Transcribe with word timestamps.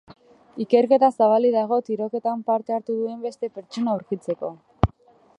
Ikerketa 0.63 1.09
zabalik 1.17 1.51
dago 1.55 1.77
tiroketan 1.89 2.41
parte 2.47 2.75
hartu 2.77 2.95
duen 3.01 3.19
beste 3.27 3.51
pertsona 3.59 3.93
aurkitzeko. 3.97 4.51